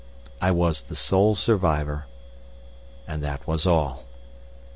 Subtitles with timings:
[0.41, 2.07] I was the sole survivor,
[3.07, 4.05] and that was all.